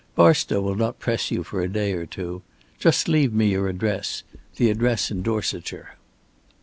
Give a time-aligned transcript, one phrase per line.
[0.15, 2.41] Barstow will not press you for a day or two.
[2.79, 4.23] Just leave me your address
[4.55, 5.95] the address in Dorsetshire."